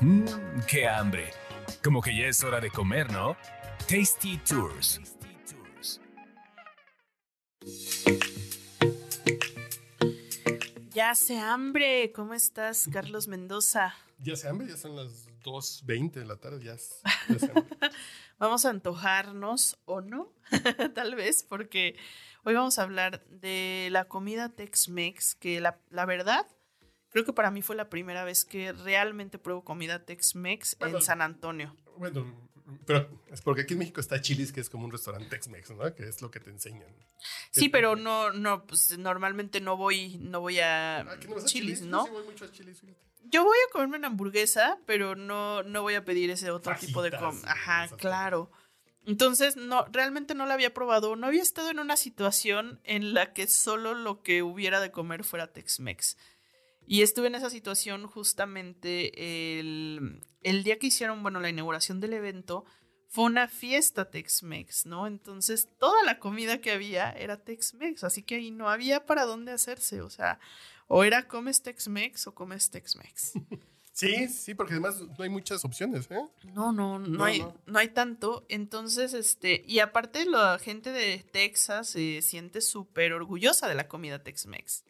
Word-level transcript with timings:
Mmm, 0.00 0.24
qué 0.66 0.88
hambre. 0.88 1.30
Como 1.84 2.00
que 2.00 2.16
ya 2.16 2.26
es 2.26 2.42
hora 2.42 2.58
de 2.60 2.70
comer, 2.70 3.12
¿no? 3.12 3.36
Tasty 3.86 4.38
Tours. 4.38 5.00
Ya 10.90 11.10
hace 11.10 11.38
hambre. 11.38 12.12
¿Cómo 12.12 12.34
estás, 12.34 12.88
Carlos 12.90 13.28
Mendoza? 13.28 13.94
Ya 14.18 14.32
hace 14.32 14.48
hambre, 14.48 14.68
ya 14.68 14.76
son 14.76 14.96
las 14.96 15.28
2.20 15.42 16.12
de 16.12 16.24
la 16.24 16.36
tarde, 16.36 16.64
ya, 16.64 16.74
es, 16.74 17.00
vamos 18.38 18.64
a 18.64 18.70
antojarnos 18.70 19.78
o 19.86 20.02
no, 20.02 20.32
tal 20.94 21.14
vez, 21.14 21.42
porque 21.42 21.96
hoy 22.44 22.54
vamos 22.54 22.78
a 22.78 22.82
hablar 22.82 23.24
de 23.28 23.88
la 23.90 24.06
comida 24.06 24.50
Tex-Mex, 24.50 25.34
que 25.36 25.60
la, 25.60 25.80
la, 25.88 26.04
verdad, 26.04 26.46
creo 27.10 27.24
que 27.24 27.32
para 27.32 27.50
mí 27.50 27.62
fue 27.62 27.76
la 27.76 27.88
primera 27.88 28.24
vez 28.24 28.44
que 28.44 28.72
realmente 28.72 29.38
pruebo 29.38 29.64
comida 29.64 30.04
Tex-Mex 30.04 30.76
en 30.80 31.02
San 31.02 31.22
Antonio. 31.22 31.76
Bueno, 31.96 32.26
pero 32.86 33.08
es 33.30 33.40
porque 33.42 33.62
aquí 33.62 33.74
en 33.74 33.80
México 33.80 34.00
está 34.00 34.20
Chili's, 34.20 34.52
que 34.52 34.60
es 34.60 34.70
como 34.70 34.84
un 34.84 34.92
restaurante 34.92 35.28
Tex-Mex, 35.28 35.70
¿no? 35.72 35.94
Que 35.94 36.08
es 36.08 36.22
lo 36.22 36.30
que 36.30 36.40
te 36.40 36.50
enseñan. 36.50 36.88
Sí, 37.50 37.68
pero 37.68 37.96
no, 37.96 38.32
no, 38.32 38.64
pues 38.66 38.96
normalmente 38.98 39.60
no 39.60 39.76
voy, 39.76 40.18
no 40.18 40.40
voy 40.40 40.60
a 40.60 41.00
ah, 41.00 41.04
no 41.04 41.44
Chili's, 41.44 41.82
¿no? 41.82 42.06
Yo 42.06 42.12
voy 42.12 42.24
mucho 42.24 42.44
a 42.44 42.50
Chili's, 42.50 42.82
Yo 43.24 43.44
voy 43.44 43.58
a 43.68 43.72
comerme 43.72 43.98
una 43.98 44.08
hamburguesa, 44.08 44.78
pero 44.86 45.14
no, 45.14 45.62
no 45.62 45.82
voy 45.82 45.94
a 45.94 46.04
pedir 46.04 46.30
ese 46.30 46.50
otro 46.50 46.74
tipo 46.76 47.02
de 47.02 47.10
comida. 47.10 47.52
Ajá, 47.52 47.88
claro. 47.96 48.50
Entonces, 49.06 49.56
no, 49.56 49.86
realmente 49.90 50.34
no 50.34 50.46
la 50.46 50.54
había 50.54 50.74
probado. 50.74 51.16
No 51.16 51.26
había 51.26 51.42
estado 51.42 51.70
en 51.70 51.78
una 51.78 51.96
situación 51.96 52.80
en 52.84 53.14
la 53.14 53.32
que 53.32 53.46
solo 53.48 53.94
lo 53.94 54.22
que 54.22 54.42
hubiera 54.42 54.80
de 54.80 54.90
comer 54.90 55.24
fuera 55.24 55.52
Tex-Mex. 55.52 56.16
Y 56.90 57.02
estuve 57.02 57.28
en 57.28 57.36
esa 57.36 57.50
situación 57.50 58.08
justamente 58.08 59.60
el, 59.60 60.26
el 60.42 60.64
día 60.64 60.76
que 60.80 60.88
hicieron, 60.88 61.22
bueno, 61.22 61.38
la 61.38 61.48
inauguración 61.48 62.00
del 62.00 62.14
evento, 62.14 62.64
fue 63.06 63.26
una 63.26 63.46
fiesta 63.46 64.10
Tex-Mex, 64.10 64.86
¿no? 64.86 65.06
Entonces 65.06 65.68
toda 65.78 66.02
la 66.02 66.18
comida 66.18 66.60
que 66.60 66.72
había 66.72 67.12
era 67.12 67.44
Tex-Mex, 67.44 68.02
así 68.02 68.24
que 68.24 68.34
ahí 68.34 68.50
no 68.50 68.68
había 68.68 69.06
para 69.06 69.24
dónde 69.24 69.52
hacerse, 69.52 70.02
o 70.02 70.10
sea, 70.10 70.40
o 70.88 71.04
era 71.04 71.28
comes 71.28 71.62
Tex-Mex 71.62 72.26
o 72.26 72.34
comes 72.34 72.70
Tex-Mex. 72.72 73.34
Sí, 73.92 74.28
sí, 74.28 74.54
porque 74.54 74.72
además 74.72 74.98
no 75.00 75.22
hay 75.22 75.28
muchas 75.28 75.62
opciones, 75.64 76.10
¿eh? 76.10 76.24
No, 76.54 76.72
no, 76.72 76.98
no, 76.98 77.24
hay, 77.24 77.44
no. 77.66 77.78
hay 77.78 77.88
tanto. 77.88 78.46
Entonces, 78.48 79.12
este, 79.12 79.62
y 79.66 79.80
aparte 79.80 80.24
la 80.24 80.58
gente 80.58 80.90
de 80.90 81.18
Texas 81.18 81.90
se 81.90 82.22
siente 82.22 82.62
súper 82.62 83.12
orgullosa 83.12 83.68
de 83.68 83.74
la 83.74 83.88
comida 83.88 84.22
Tex-Mex. 84.22 84.84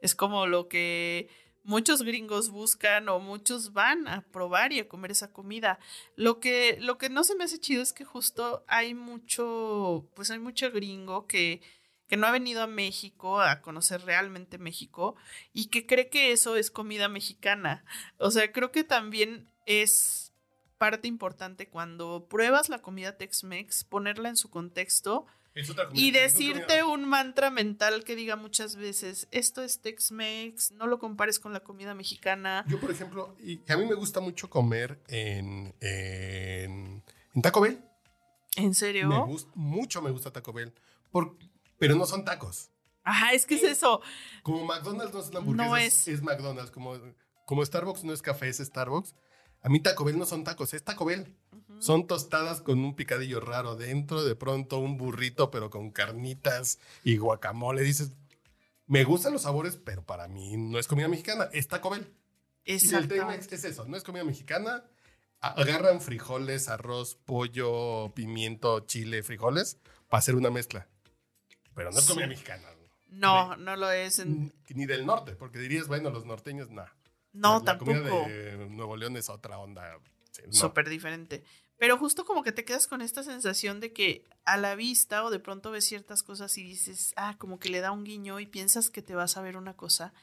Es 0.00 0.14
como 0.14 0.46
lo 0.46 0.68
que 0.68 1.28
muchos 1.64 2.02
gringos 2.02 2.50
buscan 2.50 3.08
o 3.08 3.18
muchos 3.18 3.72
van 3.72 4.06
a 4.06 4.20
probar 4.20 4.72
y 4.72 4.80
a 4.80 4.88
comer 4.88 5.10
esa 5.10 5.32
comida. 5.32 5.78
Lo 6.14 6.38
que, 6.38 6.78
lo 6.80 6.98
que 6.98 7.08
no 7.08 7.24
se 7.24 7.34
me 7.34 7.44
hace 7.44 7.58
chido 7.58 7.82
es 7.82 7.92
que 7.92 8.04
justo 8.04 8.64
hay 8.68 8.94
mucho, 8.94 10.08
pues 10.14 10.30
hay 10.30 10.38
mucho 10.38 10.70
gringo 10.70 11.26
que, 11.26 11.62
que 12.06 12.16
no 12.16 12.26
ha 12.26 12.32
venido 12.32 12.62
a 12.62 12.66
México 12.66 13.40
a 13.40 13.62
conocer 13.62 14.02
realmente 14.02 14.58
México 14.58 15.16
y 15.52 15.66
que 15.66 15.86
cree 15.86 16.08
que 16.08 16.32
eso 16.32 16.56
es 16.56 16.70
comida 16.70 17.08
mexicana. 17.08 17.84
O 18.18 18.30
sea, 18.30 18.52
creo 18.52 18.70
que 18.70 18.84
también 18.84 19.48
es 19.66 20.32
parte 20.78 21.08
importante 21.08 21.68
cuando 21.68 22.26
pruebas 22.28 22.68
la 22.68 22.80
comida 22.80 23.16
Tex-Mex, 23.16 23.84
ponerla 23.84 24.28
en 24.28 24.36
su 24.36 24.50
contexto 24.50 25.26
y 25.92 26.10
decirte 26.10 26.82
un 26.82 27.08
mantra 27.08 27.50
mental 27.50 28.02
que 28.02 28.16
diga 28.16 28.34
muchas 28.34 28.74
veces, 28.74 29.28
esto 29.30 29.62
es 29.62 29.80
Tex-Mex, 29.80 30.72
no 30.72 30.86
lo 30.86 30.98
compares 30.98 31.38
con 31.38 31.52
la 31.52 31.60
comida 31.60 31.94
mexicana. 31.94 32.64
Yo, 32.66 32.80
por 32.80 32.90
ejemplo, 32.90 33.36
y 33.40 33.60
a 33.70 33.76
mí 33.76 33.86
me 33.86 33.94
gusta 33.94 34.20
mucho 34.20 34.50
comer 34.50 35.00
en, 35.06 35.74
en, 35.80 37.02
Taco 37.40 37.60
Bell. 37.60 37.80
¿En 38.56 38.74
serio? 38.74 39.08
Me 39.08 39.18
gusta, 39.20 39.50
mucho 39.54 40.02
me 40.02 40.10
gusta 40.10 40.32
Taco 40.32 40.52
Bell, 40.52 40.72
por, 41.12 41.36
pero 41.78 41.94
no 41.94 42.06
son 42.06 42.24
tacos. 42.24 42.70
Ajá, 43.04 43.32
es 43.32 43.46
que 43.46 43.54
es 43.54 43.62
eso. 43.62 44.00
Como 44.42 44.64
McDonald's 44.64 45.12
no 45.12 45.20
es 45.20 45.28
una 45.28 45.38
hamburguesa, 45.38 45.68
no 45.68 45.76
es. 45.76 46.08
es 46.08 46.22
McDonald's. 46.22 46.70
Como, 46.70 46.98
como 47.44 47.64
Starbucks 47.64 48.02
no 48.02 48.12
es 48.12 48.22
café, 48.22 48.48
es 48.48 48.56
Starbucks. 48.58 49.14
A 49.64 49.70
mí 49.70 49.80
Taco 49.80 50.04
Bell 50.04 50.18
no 50.18 50.26
son 50.26 50.44
tacos, 50.44 50.74
es 50.74 50.84
Taco 50.84 51.06
Bell. 51.06 51.34
Son 51.78 52.06
tostadas 52.06 52.60
con 52.60 52.80
un 52.80 52.94
picadillo 52.94 53.40
raro 53.40 53.76
dentro, 53.76 54.22
de 54.22 54.36
pronto 54.36 54.78
un 54.78 54.98
burrito, 54.98 55.50
pero 55.50 55.70
con 55.70 55.90
carnitas 55.90 56.78
y 57.02 57.16
guacamole. 57.16 57.82
Dices, 57.82 58.12
me 58.86 59.04
gustan 59.04 59.32
los 59.32 59.42
sabores, 59.42 59.76
pero 59.82 60.04
para 60.04 60.28
mí 60.28 60.58
no 60.58 60.78
es 60.78 60.86
comida 60.86 61.08
mexicana, 61.08 61.48
es 61.50 61.66
Taco 61.66 61.88
Bell. 61.88 62.06
Exacto. 62.66 63.14
es 63.14 63.64
eso, 63.64 63.86
no 63.86 63.96
es 63.96 64.02
comida 64.02 64.22
mexicana. 64.22 64.84
Agarran 65.40 66.02
frijoles, 66.02 66.68
arroz, 66.68 67.16
pollo, 67.24 68.12
pimiento, 68.14 68.80
chile, 68.80 69.22
frijoles 69.22 69.78
para 70.08 70.18
hacer 70.18 70.34
una 70.34 70.50
mezcla. 70.50 70.88
Pero 71.74 71.90
no 71.90 71.98
es 71.98 72.06
comida 72.06 72.26
mexicana. 72.26 72.68
No, 73.08 73.56
no 73.56 73.76
lo 73.76 73.90
es. 73.90 74.22
Ni 74.26 74.84
del 74.84 75.06
norte, 75.06 75.36
porque 75.36 75.58
dirías, 75.58 75.88
bueno, 75.88 76.10
los 76.10 76.26
norteños, 76.26 76.68
no. 77.34 77.54
No, 77.54 77.62
tampoco. 77.62 77.92
La 77.92 78.00
comida 78.00 78.26
de 78.26 78.68
Nuevo 78.70 78.96
León 78.96 79.16
es 79.16 79.28
otra 79.28 79.58
onda. 79.58 79.98
Súper 80.50 80.88
diferente. 80.88 81.44
Pero 81.76 81.98
justo 81.98 82.24
como 82.24 82.42
que 82.42 82.52
te 82.52 82.64
quedas 82.64 82.86
con 82.86 83.02
esta 83.02 83.22
sensación 83.22 83.80
de 83.80 83.92
que 83.92 84.24
a 84.44 84.56
la 84.56 84.74
vista 84.74 85.24
o 85.24 85.30
de 85.30 85.40
pronto 85.40 85.70
ves 85.70 85.84
ciertas 85.84 86.22
cosas 86.22 86.56
y 86.56 86.62
dices, 86.62 87.12
ah, 87.16 87.36
como 87.38 87.58
que 87.58 87.68
le 87.68 87.80
da 87.80 87.90
un 87.90 88.04
guiño 88.04 88.40
y 88.40 88.46
piensas 88.46 88.90
que 88.90 89.02
te 89.02 89.14
vas 89.14 89.36
a 89.36 89.42
ver 89.42 89.56
una 89.56 89.74
cosa 89.74 90.14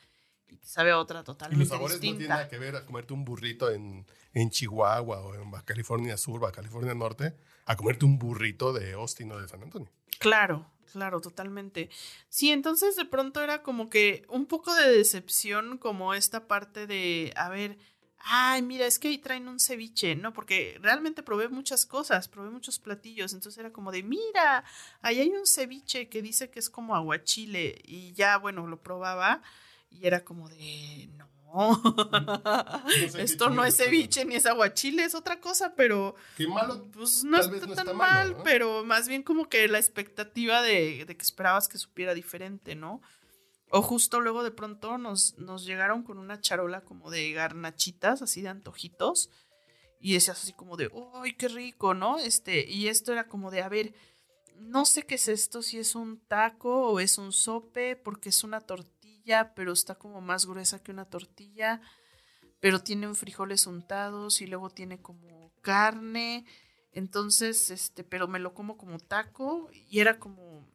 y 0.48 0.58
te 0.58 0.68
sabe 0.68 0.92
a 0.92 0.98
otra 0.98 1.24
totalmente. 1.24 1.64
Y 1.64 1.68
los 1.68 1.70
sabores 1.70 1.98
no 1.98 2.02
tienen 2.02 2.28
nada 2.28 2.48
que 2.48 2.58
ver 2.58 2.76
a 2.76 2.86
comerte 2.86 3.14
un 3.14 3.26
burrito 3.26 3.70
en, 3.70 4.06
en 4.34 4.50
Chihuahua 4.50 5.22
o 5.22 5.36
en 5.36 5.52
California 5.66 6.18
Sur, 6.18 6.40
Baja 6.40 6.54
California 6.54 6.94
Norte, 6.94 7.36
a 7.66 7.76
comerte 7.76 8.06
un 8.06 8.18
burrito 8.18 8.74
de 8.74 8.94
Austin 8.94 9.32
o 9.32 9.40
de 9.40 9.48
San 9.48 9.62
Antonio. 9.64 9.90
Claro, 10.22 10.68
claro, 10.92 11.20
totalmente. 11.20 11.90
Sí, 12.30 12.52
entonces 12.52 12.96
de 12.96 13.06
pronto 13.06 13.42
era 13.42 13.64
como 13.64 13.90
que 13.90 14.24
un 14.30 14.46
poco 14.46 14.72
de 14.76 14.88
decepción, 14.88 15.80
como 15.80 16.14
esta 16.14 16.48
parte 16.48 16.86
de, 16.86 17.34
a 17.36 17.50
ver, 17.50 17.80
ay, 18.20 18.62
mira, 18.62 18.86
es 18.86 19.00
que 19.00 19.08
ahí 19.08 19.18
traen 19.18 19.48
un 19.48 19.60
ceviche, 19.60 20.16
¿no? 20.16 20.32
Porque 20.32 20.78
realmente 20.80 21.24
probé 21.24 21.50
muchas 21.50 21.88
cosas, 21.88 22.28
probé 22.28 22.52
muchos 22.52 22.78
platillos, 22.78 23.34
entonces 23.34 23.58
era 23.58 23.74
como 23.74 23.92
de, 23.92 24.04
mira, 24.04 24.64
ahí 25.02 25.20
hay 25.22 25.30
un 25.30 25.48
ceviche 25.48 26.08
que 26.08 26.22
dice 26.22 26.52
que 26.52 26.60
es 26.60 26.70
como 26.70 26.96
aguachile 26.96 27.82
y 27.84 28.14
ya, 28.14 28.38
bueno, 28.38 28.68
lo 28.68 28.80
probaba 28.80 29.42
y 29.90 30.06
era 30.06 30.24
como 30.24 30.50
de, 30.50 31.10
no. 31.18 31.28
Esto 33.18 33.50
no 33.50 33.66
es 33.66 33.78
ceviche 33.78 34.26
ni 34.26 34.36
es 34.36 34.46
aguachile, 34.46 35.04
es 35.04 35.16
otra 35.16 35.40
cosa, 35.40 35.74
pero. 35.76 36.16
Qué 36.38 36.48
malo. 36.48 36.88
Pues 36.92 37.24
no, 37.24 37.38
está, 37.38 37.84
tan 37.84 37.96
mal, 37.96 38.38
pero 38.44 38.84
más 38.84 39.08
bien 39.08 39.24
como 39.24 39.50
que 39.50 39.68
la 39.68 39.80
expectativa 39.80 40.62
de, 40.62 41.06
de 41.06 41.18
que 41.18 41.24
esperabas 41.24 41.68
que 41.68 41.78
supiera 41.78 42.14
diferente, 42.14 42.76
¿no? 42.76 43.02
O 43.74 43.82
justo 43.82 44.20
luego 44.20 44.44
de 44.44 44.52
pronto 44.52 44.98
nos, 44.98 45.38
nos 45.38 45.66
llegaron 45.66 46.04
con 46.04 46.20
una 46.20 46.42
charola 46.42 46.82
como 46.82 47.10
de 47.10 47.32
garnachitas, 47.32 48.22
así 48.22 48.42
de 48.42 48.50
antojitos. 48.50 49.30
Y 50.02 50.14
decías 50.14 50.42
así 50.42 50.52
como 50.52 50.76
de, 50.76 50.92
¡ay, 51.14 51.34
qué 51.36 51.48
rico! 51.48 51.94
¿No? 51.94 52.18
Este, 52.18 52.70
y 52.70 52.88
esto 52.88 53.14
era 53.14 53.28
como 53.28 53.50
de, 53.50 53.62
a 53.62 53.70
ver, 53.70 53.94
no 54.58 54.86
sé 54.86 55.04
qué 55.04 55.16
es 55.16 55.28
esto, 55.28 55.62
si 55.62 55.78
es 55.78 55.96
un 55.96 56.20
taco 56.20 56.90
o 56.90 57.00
es 57.00 57.18
un 57.18 57.32
sope, 57.32 57.96
porque 57.96 58.30
es 58.30 58.44
una 58.44 58.60
tortilla, 58.60 59.01
pero 59.56 59.74
está 59.74 59.96
como 59.96 60.22
más 60.22 60.46
gruesa 60.46 60.82
que 60.82 60.92
una 60.92 61.06
tortilla, 61.06 61.82
pero 62.60 62.80
tiene 62.80 63.14
frijoles 63.14 63.68
untados 63.68 64.42
y 64.42 64.48
luego 64.48 64.70
tiene 64.70 65.02
como 65.02 65.52
carne. 65.62 66.46
Entonces, 66.92 67.70
este, 67.70 68.04
pero 68.04 68.28
me 68.28 68.40
lo 68.40 68.54
como 68.54 68.78
como 68.78 69.00
taco 69.00 69.70
y 69.90 70.00
era 70.00 70.20
como, 70.20 70.68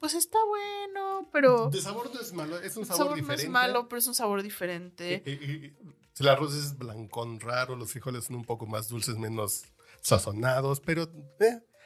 pues 0.00 0.14
está 0.14 0.38
bueno, 0.46 1.28
pero... 1.32 1.68
De 1.70 1.80
sabor 1.80 2.10
no 2.12 2.20
es 2.20 2.32
malo, 2.32 2.58
es 2.58 2.76
un 2.76 2.86
sabor, 2.86 3.14
diferente. 3.14 3.44
No 3.44 3.48
es 3.48 3.52
malo, 3.52 3.88
pero 3.88 3.98
es 3.98 4.06
un 4.06 4.14
sabor 4.14 4.42
diferente. 4.42 5.14
Eh, 5.14 5.22
eh, 5.26 5.38
eh, 5.42 5.76
el 6.18 6.28
arroz 6.28 6.54
es 6.54 6.78
blancón 6.78 7.40
raro, 7.40 7.76
los 7.76 7.92
frijoles 7.92 8.24
son 8.24 8.36
un 8.36 8.44
poco 8.44 8.66
más 8.66 8.88
dulces, 8.88 9.16
menos 9.18 9.64
sazonados, 10.00 10.80
pero 10.80 11.10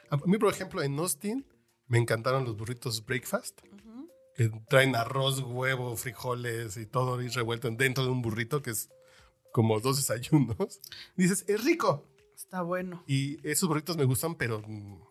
a 0.09 0.17
mí, 0.25 0.37
por 0.37 0.53
ejemplo, 0.53 0.81
en 0.81 0.97
Austin 0.99 1.45
me 1.87 1.97
encantaron 1.97 2.43
los 2.45 2.55
burritos 2.55 3.05
breakfast, 3.05 3.61
que 4.37 4.49
traen 4.69 4.95
arroz, 4.95 5.41
huevo, 5.41 5.97
frijoles 5.97 6.77
y 6.77 6.85
todo 6.85 7.17
ahí 7.17 7.27
revuelto 7.27 7.69
dentro 7.71 8.05
de 8.05 8.11
un 8.11 8.21
burrito 8.21 8.61
que 8.61 8.69
es 8.69 8.89
como 9.51 9.79
dos 9.79 9.97
desayunos. 9.97 10.55
dices, 11.17 11.43
es 11.47 11.63
rico. 11.63 12.07
Está 12.35 12.61
bueno. 12.61 13.03
Y 13.07 13.45
esos 13.47 13.67
burritos 13.67 13.97
me 13.97 14.05
gustan, 14.05 14.35
pero 14.35 14.61
mm, 14.65 15.01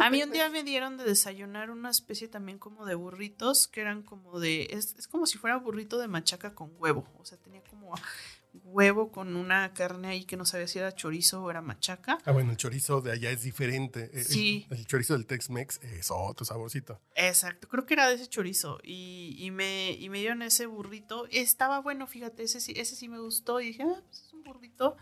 a 0.00 0.10
mí 0.10 0.22
un 0.22 0.30
día 0.32 0.48
me 0.48 0.62
dieron 0.64 0.96
de 0.96 1.04
desayunar 1.04 1.70
una 1.70 1.90
especie 1.90 2.26
también 2.26 2.58
como 2.58 2.86
de 2.86 2.94
burritos, 2.94 3.68
que 3.68 3.82
eran 3.82 4.02
como 4.02 4.40
de, 4.40 4.68
es, 4.70 5.06
como 5.08 5.26
si 5.26 5.38
fuera 5.38 5.56
burrito 5.58 5.98
de 5.98 6.08
machaca 6.08 6.54
con 6.54 6.72
huevo, 6.78 7.06
o 7.18 7.24
sea, 7.24 7.38
tenía 7.38 7.62
como 7.64 7.94
huevo 8.62 9.10
con 9.10 9.36
una 9.36 9.72
carne 9.74 10.08
ahí 10.08 10.24
que 10.24 10.36
no 10.36 10.44
sabía 10.46 10.68
si 10.68 10.78
era 10.78 10.94
chorizo 10.94 11.42
o 11.42 11.50
era 11.50 11.60
machaca. 11.60 12.18
Ah, 12.24 12.32
bueno, 12.32 12.52
el 12.52 12.56
chorizo 12.56 13.00
de 13.00 13.12
allá 13.12 13.30
es 13.30 13.42
diferente. 13.42 14.10
El- 14.12 14.24
Sí. 14.24 14.66
El, 14.70 14.86
chorizo 14.86 15.14
del 15.14 15.26
Tex-Mex 15.26 15.80
es 15.82 16.10
otro 16.10 16.44
saborcito. 16.46 17.00
Exacto, 17.16 17.68
creo 17.68 17.84
que 17.86 17.94
era 17.94 18.08
de 18.08 18.14
ese 18.14 18.28
chorizo. 18.28 18.78
Y, 18.84 19.34
y 19.38 19.50
me, 19.50 19.92
y 19.92 20.08
me 20.08 20.20
dieron 20.20 20.42
ese 20.42 20.66
burrito. 20.66 21.26
Estaba 21.30 21.80
bueno, 21.80 22.06
fíjate, 22.06 22.44
ese 22.44 22.60
sí, 22.60 22.72
ese 22.76 22.94
sí 22.96 23.08
me 23.08 23.18
gustó. 23.18 23.60
Y 23.60 23.66
dije, 23.68 23.82
ah, 23.82 24.02
pues 24.06 24.22
es 24.22 24.32
un 24.32 24.44
burrito. 24.44 24.96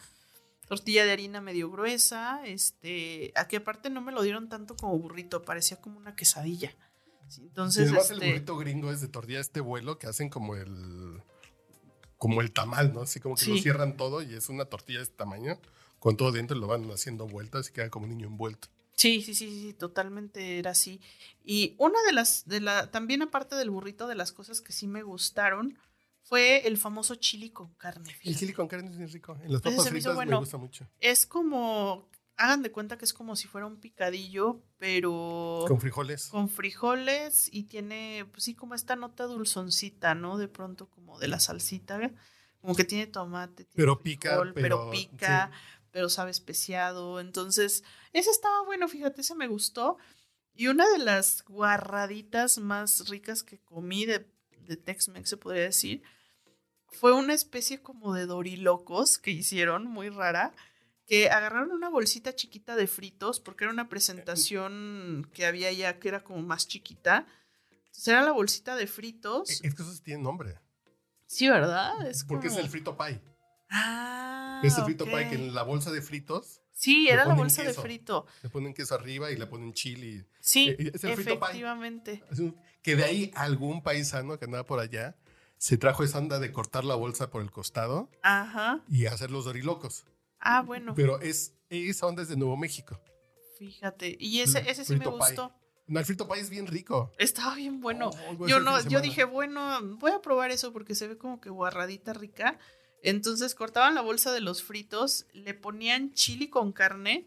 Tortilla 0.68 1.04
de 1.04 1.12
harina 1.12 1.40
medio 1.42 1.70
gruesa. 1.70 2.40
Este, 2.46 3.32
aquí 3.36 3.56
aparte 3.56 3.90
no 3.90 4.00
me 4.00 4.12
lo 4.12 4.22
dieron 4.22 4.48
tanto 4.48 4.74
como 4.76 4.98
burrito, 4.98 5.42
parecía 5.42 5.80
como 5.80 5.98
una 5.98 6.16
quesadilla. 6.16 6.74
Sí, 7.28 7.42
Y 7.42 7.44
Entonces, 7.46 7.84
además 7.88 8.10
el 8.10 8.16
este, 8.16 8.28
burrito 8.32 8.56
gringo 8.56 8.92
es 8.92 9.00
de 9.00 9.08
tortilla 9.08 9.40
este 9.40 9.60
vuelo 9.60 9.98
que 9.98 10.06
hacen 10.06 10.28
como 10.30 10.54
el 10.56 11.22
como 12.22 12.40
el 12.40 12.52
tamal, 12.52 12.94
¿no? 12.94 13.00
Así 13.00 13.18
como 13.18 13.34
que 13.34 13.46
lo 13.46 13.56
cierran 13.56 13.96
todo 13.96 14.22
y 14.22 14.32
es 14.34 14.48
una 14.48 14.64
tortilla 14.64 15.00
de 15.00 15.06
este 15.06 15.16
tamaño 15.16 15.58
con 15.98 16.16
todo 16.16 16.30
dentro 16.30 16.56
y 16.56 16.60
lo 16.60 16.68
van 16.68 16.88
haciendo 16.92 17.26
vueltas 17.26 17.68
y 17.68 17.72
queda 17.72 17.90
como 17.90 18.04
un 18.04 18.10
niño 18.10 18.28
envuelto. 18.28 18.68
Sí, 18.94 19.22
sí, 19.22 19.34
sí, 19.34 19.50
sí, 19.50 19.72
totalmente 19.72 20.60
era 20.60 20.70
así. 20.70 21.00
Y 21.44 21.74
una 21.78 22.00
de 22.06 22.12
las, 22.12 22.46
de 22.46 22.60
la, 22.60 22.92
también 22.92 23.22
aparte 23.22 23.56
del 23.56 23.70
burrito, 23.70 24.06
de 24.06 24.14
las 24.14 24.30
cosas 24.30 24.60
que 24.60 24.72
sí 24.72 24.86
me 24.86 25.02
gustaron, 25.02 25.76
fue 26.22 26.64
el 26.68 26.78
famoso 26.78 27.16
chili 27.16 27.50
con 27.50 27.74
carne. 27.74 28.14
El 28.22 28.36
chili 28.36 28.52
con 28.52 28.68
carne 28.68 28.90
es 28.90 28.98
bien 28.98 29.10
rico. 29.10 29.36
En 29.42 29.52
las 29.52 29.60
papas 29.60 29.88
fritas 29.88 30.16
me 30.16 30.36
gusta 30.36 30.58
mucho. 30.58 30.86
Es 31.00 31.26
como, 31.26 32.08
hagan 32.42 32.62
de 32.62 32.72
cuenta 32.72 32.98
que 32.98 33.04
es 33.04 33.12
como 33.12 33.36
si 33.36 33.46
fuera 33.46 33.66
un 33.66 33.78
picadillo, 33.78 34.62
pero 34.78 35.64
Con 35.68 35.80
frijoles. 35.80 36.26
con 36.28 36.48
frijoles 36.48 37.48
y 37.52 37.64
tiene, 37.64 38.26
pues 38.32 38.42
sí, 38.44 38.54
como 38.54 38.74
esta 38.74 38.96
nota 38.96 39.24
dulzoncita, 39.24 40.16
¿no? 40.16 40.38
De 40.38 40.48
pronto 40.48 40.90
como 40.90 41.20
de 41.20 41.28
la 41.28 41.38
salsita, 41.38 42.00
como 42.60 42.74
que 42.74 42.84
tiene 42.84 43.06
tomate. 43.06 43.64
tiene 43.64 43.76
Pero 43.76 44.02
pica, 44.02 44.42
pero 44.54 44.90
pica, 44.90 45.52
pero 45.92 46.08
sabe 46.08 46.32
especiado. 46.32 47.20
Entonces, 47.20 47.84
ese 48.12 48.30
estaba 48.30 48.64
bueno, 48.64 48.88
fíjate, 48.88 49.20
ese 49.20 49.36
me 49.36 49.46
gustó. 49.46 49.98
Y 50.54 50.66
una 50.66 50.88
de 50.90 50.98
las 50.98 51.44
guarraditas 51.44 52.58
más 52.58 53.08
ricas 53.08 53.44
que 53.44 53.60
comí 53.60 54.04
de, 54.04 54.28
de 54.66 54.76
Tex-Mex, 54.76 55.28
se 55.30 55.36
podría 55.36 55.62
decir, 55.62 56.02
fue 56.88 57.12
una 57.12 57.34
especie 57.34 57.80
como 57.80 58.14
de 58.14 58.26
dorilocos 58.26 59.18
que 59.18 59.30
hicieron, 59.30 59.86
muy 59.86 60.08
rara, 60.08 60.52
que 61.06 61.28
agarraron 61.30 61.72
una 61.72 61.88
bolsita 61.90 62.34
chiquita 62.34 62.76
de 62.76 62.86
fritos, 62.86 63.40
porque 63.40 63.64
era 63.64 63.72
una 63.72 63.88
presentación 63.88 65.28
que 65.34 65.46
había 65.46 65.72
ya 65.72 65.98
que 65.98 66.08
era 66.08 66.22
como 66.24 66.42
más 66.42 66.66
chiquita. 66.68 67.26
Entonces 67.86 68.08
era 68.08 68.22
la 68.22 68.32
bolsita 68.32 68.76
de 68.76 68.86
fritos. 68.86 69.50
Eh, 69.50 69.68
Es 69.68 69.74
que 69.74 69.82
eso 69.82 69.92
sí 69.92 70.00
tiene 70.02 70.22
nombre. 70.22 70.58
Sí, 71.26 71.48
¿verdad? 71.48 72.06
Es 72.06 72.24
porque 72.24 72.48
es 72.48 72.56
el 72.56 72.68
frito 72.68 72.96
pie. 72.96 73.20
Ah, 73.70 74.60
es 74.64 74.76
el 74.78 74.84
frito 74.84 75.04
pie 75.04 75.28
que 75.28 75.34
en 75.34 75.54
la 75.54 75.62
bolsa 75.62 75.90
de 75.90 76.02
fritos 76.02 76.60
Sí, 76.74 77.08
era 77.08 77.24
la 77.24 77.34
bolsa 77.34 77.62
de 77.62 77.72
frito. 77.74 78.26
le 78.42 78.48
ponen 78.50 78.74
queso 78.74 78.94
arriba 78.94 79.30
y 79.30 79.36
le 79.36 79.46
ponen 79.46 79.72
chili. 79.72 80.24
Sí, 80.40 80.70
Eh, 80.78 80.90
es 80.94 81.04
el 81.04 81.14
frito 81.14 81.38
pie. 81.38 81.48
efectivamente. 81.48 82.22
Es 82.30 82.38
un- 82.38 82.56
Que 82.82 82.96
de 82.96 83.04
ahí 83.04 83.30
algún 83.34 83.82
paisano 83.82 84.38
que 84.38 84.44
andaba 84.46 84.64
por 84.66 84.80
allá 84.80 85.16
se 85.56 85.76
trajo 85.78 86.02
esa 86.02 86.18
onda 86.18 86.38
de 86.40 86.50
cortar 86.52 86.84
la 86.84 86.96
bolsa 86.96 87.30
por 87.30 87.40
el 87.42 87.50
costado 87.52 88.10
Ajá. 88.22 88.80
y 88.88 89.06
hacer 89.06 89.30
los 89.30 89.44
dorilocos. 89.44 90.04
Ah, 90.44 90.60
bueno, 90.62 90.92
Pero 90.94 91.20
es, 91.20 91.54
esa 91.70 92.06
onda 92.06 92.22
es 92.22 92.28
de 92.28 92.36
Nuevo 92.36 92.56
México. 92.56 93.00
fíjate. 93.58 94.16
Y 94.18 94.40
ese, 94.40 94.58
el 94.60 94.66
ese 94.68 94.84
sí 94.84 94.94
me 94.94 95.00
pie. 95.00 95.10
gustó. 95.10 95.52
No, 95.86 96.00
el 96.00 96.06
frito 96.06 96.26
pie 96.28 96.40
es 96.40 96.50
bien 96.50 96.66
rico. 96.66 97.12
Estaba 97.18 97.54
bien 97.54 97.80
bueno. 97.80 98.10
Oh, 98.38 98.46
yo 98.46 98.60
no, 98.60 98.80
yo 98.88 99.00
dije, 99.00 99.24
bueno, 99.24 99.78
voy 99.98 100.10
a 100.12 100.20
probar 100.20 100.50
eso 100.50 100.72
porque 100.72 100.94
se 100.94 101.06
ve 101.08 101.16
como 101.18 101.40
que 101.40 101.50
guarradita 101.50 102.12
rica. 102.12 102.58
Entonces 103.02 103.54
cortaban 103.54 103.94
la 103.94 104.00
bolsa 104.00 104.32
de 104.32 104.40
los 104.40 104.62
fritos, 104.62 105.26
le 105.32 105.54
ponían 105.54 106.12
chili 106.14 106.48
con 106.48 106.72
carne 106.72 107.26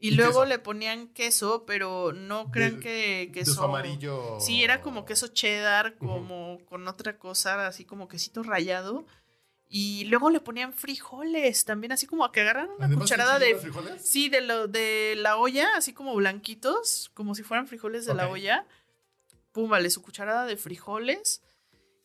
y, 0.00 0.08
Y 0.08 0.10
luego 0.12 0.32
queso. 0.40 0.44
le 0.46 0.58
ponían 0.58 1.08
queso, 1.08 1.64
pero 1.66 2.12
no 2.12 2.50
crean 2.50 2.76
De- 2.76 2.80
que 2.80 3.30
queso 3.32 3.64
amarillo. 3.64 4.38
Sí, 4.38 4.62
era 4.62 4.80
como 4.82 5.04
queso 5.06 5.28
cheddar, 5.28 5.96
como 5.96 6.58
con 6.66 6.86
otra 6.88 7.18
cosa, 7.18 7.66
así 7.66 7.84
como 7.84 8.06
quesito 8.06 8.42
rallado. 8.42 9.06
Y 9.70 10.04
luego 10.06 10.30
le 10.30 10.40
ponían 10.40 10.72
frijoles, 10.72 11.64
también 11.66 11.92
así 11.92 12.06
como 12.06 12.24
a 12.24 12.32
que 12.32 12.40
agarran 12.40 12.70
una 12.70 12.86
Además, 12.86 13.04
cucharada 13.04 13.36
¿el 13.36 13.42
chile 13.42 13.54
de... 13.54 13.60
frijoles? 13.60 14.08
Sí, 14.10 14.28
de, 14.30 14.40
lo, 14.40 14.66
de 14.66 15.14
la 15.18 15.36
olla, 15.36 15.68
así 15.76 15.92
como 15.92 16.14
blanquitos, 16.14 17.10
como 17.14 17.34
si 17.34 17.42
fueran 17.42 17.66
frijoles 17.68 18.06
de 18.06 18.14
la 18.14 18.28
olla. 18.28 18.66
Pum, 19.52 19.68
vale, 19.68 19.90
su 19.90 20.00
cucharada 20.02 20.46
de 20.46 20.56
frijoles. 20.56 21.42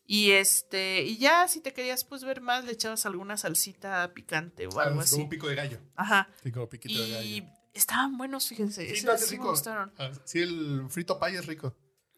Y 0.05 0.31
este, 0.31 1.03
y 1.03 1.17
ya 1.17 1.47
si 1.47 1.61
te 1.61 1.71
querías 1.71 2.03
pues 2.03 2.25
ver 2.25 2.41
más, 2.41 2.65
le 2.65 2.73
echabas 2.73 3.05
alguna 3.05 3.37
salsita 3.37 4.13
picante 4.13 4.67
o 4.67 4.71
Ah, 4.77 4.83
algo 4.83 4.89
como 4.95 5.01
así. 5.01 5.21
un 5.21 5.29
pico 5.29 5.47
de 5.47 5.55
gallo. 5.55 5.79
Ajá. 5.95 6.27
Sí, 6.43 6.51
como 6.51 6.67
piquito 6.67 7.01
de 7.01 7.07
Y 7.23 7.39
gallo. 7.39 7.53
estaban 7.73 8.17
buenos, 8.17 8.45
fíjense. 8.49 8.93
Sí, 8.93 9.05
no, 9.05 9.17
sí 9.17 9.23
me 9.25 9.31
rico. 9.31 9.49
gustaron. 9.51 9.93
Ah, 9.97 10.11
Sí, 10.25 10.39
el 10.41 10.85
frito 10.89 11.17
pie 11.17 11.37
es 11.39 11.45
rico. 11.45 11.73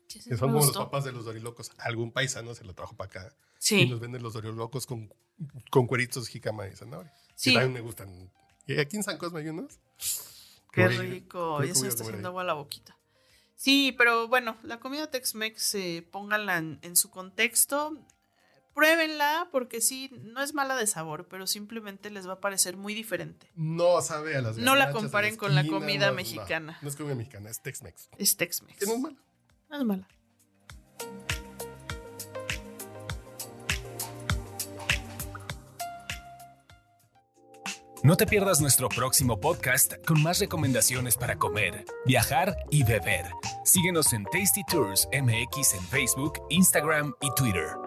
Que 0.07 0.37
son 0.37 0.51
como 0.51 0.65
los 0.65 0.75
papás 0.77 1.03
de 1.03 1.11
los 1.11 1.25
dorilocos. 1.25 1.71
Algún 1.77 2.11
paisano 2.11 2.53
se 2.55 2.63
lo 2.63 2.73
trajo 2.73 2.95
para 2.95 3.09
acá. 3.09 3.35
Y 3.35 3.55
Sí, 3.57 3.89
nos 3.89 3.99
venden 3.99 4.21
los 4.21 4.33
dorilocos 4.33 4.85
con, 4.85 5.13
con 5.71 5.87
cueritos, 5.87 6.27
jícama 6.27 6.67
y 6.67 6.75
zanahoria. 6.75 7.13
sí. 7.35 7.51
Que 7.51 7.59
también 7.59 7.73
me 7.73 7.81
gustan. 7.81 8.31
Y 8.67 8.79
aquí 8.79 8.95
en 8.97 9.03
San 9.03 9.17
Cosme 9.17 9.41
hay 9.41 9.49
unos. 9.49 9.79
Qué 10.71 10.87
rico, 10.87 11.63
ya 11.63 11.73
se 11.73 11.83
me 11.83 11.87
está 11.87 12.03
haciendo 12.03 12.29
agua 12.29 12.43
la 12.43 12.53
boquita. 12.53 12.97
Sí, 13.55 13.95
pero 13.97 14.27
bueno, 14.27 14.57
la 14.63 14.79
comida 14.79 15.09
Tex-Mex, 15.09 15.75
eh, 15.75 16.07
pónganla 16.11 16.57
en, 16.57 16.79
en 16.81 16.95
su 16.95 17.09
contexto. 17.09 17.97
Pruébenla 18.73 19.47
porque 19.53 19.79
sí, 19.79 20.11
no 20.21 20.41
es 20.43 20.53
mala 20.53 20.75
de 20.75 20.85
sabor, 20.85 21.27
pero 21.29 21.47
simplemente 21.47 22.09
les 22.09 22.27
va 22.27 22.33
a 22.33 22.39
parecer 22.41 22.75
muy 22.75 22.93
diferente. 22.93 23.49
No 23.55 24.01
sabe 24.01 24.35
a 24.35 24.41
las 24.41 24.57
No 24.57 24.75
la 24.75 24.91
comparen 24.91 25.37
con 25.37 25.55
la 25.55 25.65
comida 25.65 26.09
no, 26.09 26.15
mexicana. 26.15 26.77
No, 26.81 26.89
es 26.89 26.97
comida 26.97 27.15
mexicana, 27.15 27.49
es 27.49 27.61
Tex-Mex. 27.61 28.09
Es 28.17 28.35
Tex-Mex. 28.35 28.85
No 28.85 29.07
es. 29.07 29.15
No. 29.69 30.05
No 38.03 38.15
te 38.17 38.27
pierdas 38.27 38.61
nuestro 38.61 38.87
próximo 38.87 39.39
podcast 39.39 39.93
con 40.05 40.21
más 40.21 40.39
recomendaciones 40.39 41.17
para 41.17 41.37
comer, 41.37 41.85
viajar 42.05 42.55
y 42.69 42.83
beber. 42.83 43.25
Síguenos 43.63 44.13
en 44.13 44.25
Tasty 44.25 44.61
Tours 44.69 45.07
MX 45.11 45.73
en 45.73 45.83
Facebook, 45.85 46.33
Instagram 46.51 47.15
y 47.21 47.33
Twitter. 47.35 47.84